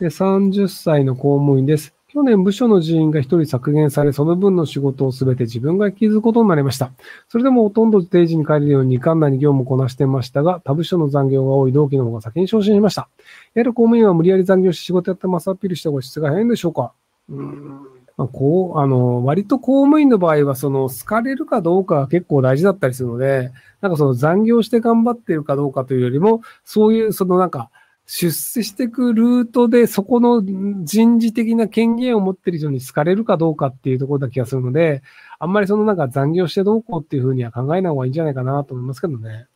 [0.00, 1.94] で30歳の公務員です。
[2.08, 6.90] 去年部署の人員が一人削減され、その分の仕事をすべて自分が引き継ぐことになりました。
[7.28, 13.10] それでもほとんど定時に帰れるように時間内に業務をこなしてましたが、他部署の残業が多い同期の方が先に昇進しました。
[13.54, 16.92] やはり公務員は無理やり残業し仕事やってますアピールした方が質が早いんでしょうか
[17.28, 27.70] うんまあ、こう、あの、割と公務員の場合は、その、好かれるかどうかが結構大事だったりするので、なんかその残業して頑張ってるかどうかというよりも、そういう、そのなんか、
[28.12, 35.04] 出世していくルートで、そこの人事的な権限を持ってる人に好かれるかどうかっていうところだ気がするので、
[35.38, 39.46] あんまりそのなんか残業してどうこうっていうふうには考えない方がいいんじゃないかなと思いますけどね。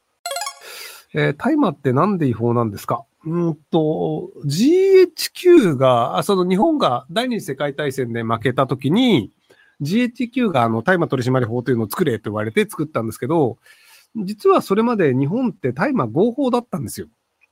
[1.15, 3.05] えー、大麻ってなんで違法なんですか？
[3.27, 9.33] うんと、GHQ が、あその日本が第二次世界大戦で負けた時に、
[9.81, 13.59] GHQ があの大麻取締法というのを作れと言われて作ったんですけど、
[14.15, 17.09] 実はそれまで日本って大麻合法だったんですよ。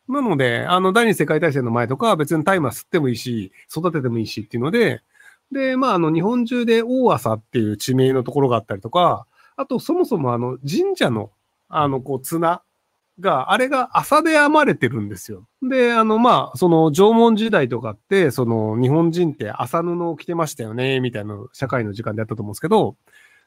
[0.09, 5.03] なので、あの、第二次世界大戦の前とかは別に大麻吸ってもいいし、育ててもいいしっていうので、
[5.53, 11.31] で、まあ、あの、日本中で大朝っていう地名のところがあったりとか、あと、そもそもあの、神社の、
[11.69, 12.63] あの、こう、綱
[13.21, 15.47] が、あれが朝で編まれてるんですよ。
[15.63, 22.97] で、あの、まあ、その縄文時代とかって、その日本人って朝布を着てましたよね、みたいな社会の時間でやったと思うんですけど、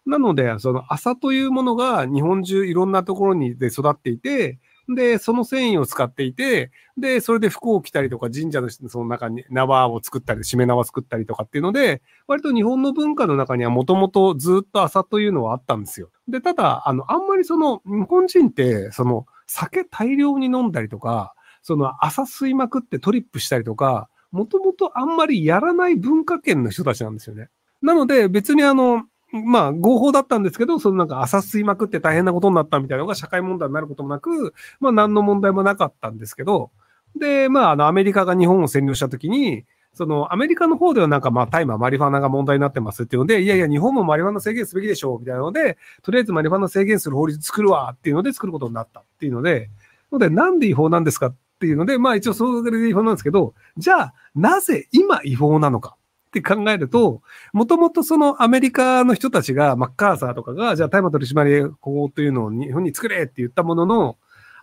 [0.06, 16.10] なので、その朝というものが日本中いろんなところにで育っていて、で、その繊維を使っていて、で、それで服を着たりとか、神社のその中に縄を作ったり、締め縄を作ったりとかっていうので、割と日本の文化の中にはもともとずっと朝というのはあったんですよ。
[16.28, 27.50] で、ただ、あの、あんまりその、日本人って、その、酒大量に飲んだりとか、その朝吸いまくってトリップしたりとか、もともとあんまりやらない文化圏の人たちなんですよね。
[27.82, 29.06] なので別にあの、
[29.44, 36.72] まあ合法だったんですけど、そのなんか朝吸いまくって大変なことになったみたいなのが社会問題になることもなく、まあ何の問題もなかったんですけど、
[37.16, 49.70] で、まああのアメリカが日本を占領したときに、そのアメリカの方ではなんかまあ大麻、マリファナが問題になってますっていうので、いやいや日本もマリファナ制限すべきでしょうみたいなので、とりあえずマリファナ制限する法律作るわっていうので作ることになったっていうので、
[50.12, 55.96] のでなんで違法なんですかっていうので、まあ一応それで違法なんですけど、じゃあなぜ今違法なのか。
[56.40, 57.22] って考えると、
[57.54, 64.18] もともとそのアメリカの人たちが、マッカーサーとかが、じゃあ大麻取締法というのを日本に作れって言ったものの、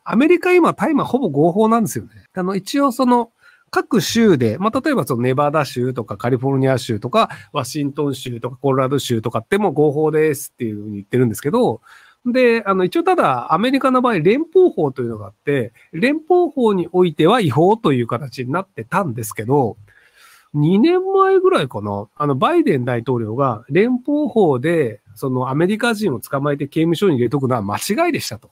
[0.05, 2.11] アメリカ今大麻ほぼ合法なんですよね。
[2.35, 3.31] あの、一応その、
[3.71, 11.81] 各州で、まあ、例えばそのネバダ州とかカリフォルニア州とか、ワシントン州とかコロラド州とかっても合法ですっていうふうに言ってるんですけど、
[12.27, 19.77] で、あの、一応ただ、アメリカの場合、連邦法というのがあって、連邦法においては違法という形になってたんですけど、
[20.55, 28.51] 2年前ぐらいかな、あの、バイデン大統領が連邦法で、そのアメリカ人を捕まえて刑務所に入れとくのは間違いでしたと。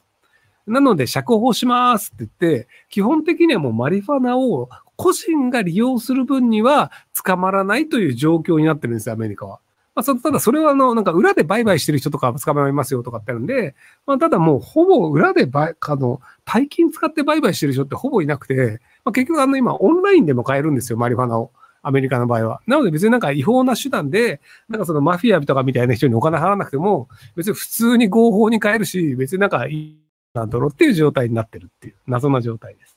[0.66, 6.92] なので、釈放しますって言って、基本的にはもうマリファナを個人が利用する分には
[7.24, 9.60] 捕まらないという状況になってるんですよ、アメリカは。
[9.94, 13.74] まあ、そただそれはあの、なんか裏で売買してる人とか捕まりますよとかってあるんで、
[14.06, 21.50] まあ、ただもうほぼ裏で売、あの、大金使って売買してる人ってほぼいなくて、まあ、結局あの今オンラインでも買えるんですよ、マリファナを。
[21.82, 22.60] アメリカの場合は。
[22.66, 29.96] なので別になんか違法な手段で、なんかそのマフィアとかみたいな人にお金払わなくても、別に普通に合法に買えるし、別になんかいい
[30.34, 32.94] なんだろうっていう状態になってるっていう謎な状態です。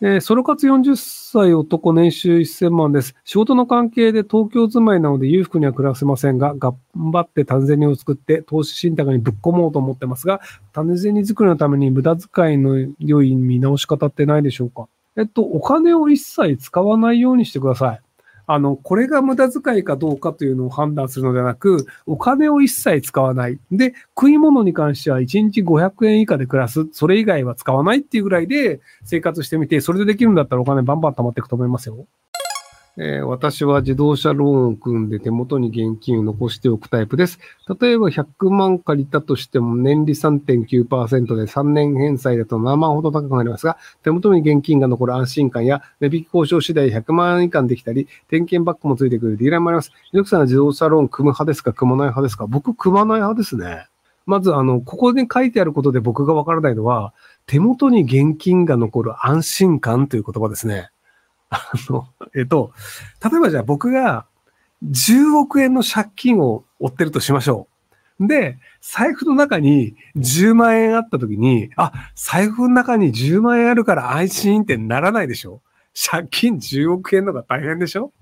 [0.00, 3.14] えーソロ活40歳男年収1000万です。
[3.24, 10.40] 仕事の関係で東京住まいなので裕福には暮らせませんが、頑張って種銭を作って投資信託にぶっ込もうと思ってますが、
[10.72, 14.88] 種銭作りのために無駄遣いの良い見直し方ってないでしょうか？
[15.16, 18.00] えっと、お金を一切使わないようにしてください。
[18.46, 23.58] あの、これが無駄遣いかどうかというのを判断するのではなく、お金を一切使わない。
[23.70, 26.86] で、食い物に関しては1日500円以下で暮らす。
[26.92, 32.06] それ以外は使わないっていうぐらいで生活してみて、それでできるんだったらお金バンバン貯まっていくと思いますよ。
[32.96, 37.40] えー私は自動車ローンを組んで手元に現金を残しておくタイプです。
[37.80, 49.90] 例えば100万借りたとしても年利3.9%で3年返済だと7万ほど高くなりますが、手元に現金が残る安心感や値引き交渉次第100万円以下にできたり、点検バッグもついてくるディーラーもあります。
[50.12, 51.72] ひろきさんは自動車ローン組む派ですか？
[51.72, 52.46] 組まない派ですか？
[52.46, 53.86] 僕組まない派ですね。
[54.24, 57.12] まず、あの、ここに書いてあることで僕がわからないのは、
[57.46, 60.90] 手元に現金が残る安心感という言葉ですね。
[61.50, 62.72] あの、えっと、
[63.22, 64.26] 例えばじゃあ僕が
[64.84, 67.68] 10億円の借金を負ってるとしましょ
[68.20, 68.26] う。
[68.26, 75.62] で、財布の中に10万円あった時に、あ、財布の中に10万円あるから安心ってならないでしょ
[76.10, 78.12] 借金10億円のが大変でしょ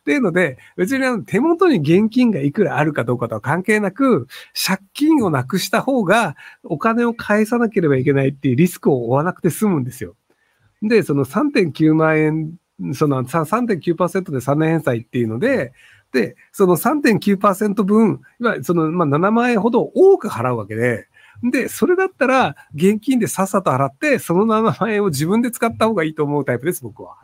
[0.00, 10.14] っていうので、別にあの手元に現金がいくらあるかどうかとは関係なく、借金をなくした方がお金を返さなければいけないっていうリスクを負わなくて済むんですよ。
[10.82, 12.54] で、その3.9万円
[12.94, 15.72] その3.9%で3年返済っていうので、
[16.12, 21.06] で、その3.9%分、いわゆるその、まあ、7万円ほど多く払うわけで、
[21.42, 27.16] で、それだったら、現金でさっさと払って、その7万円を自分で使った方がいいと思うタイプです、僕は。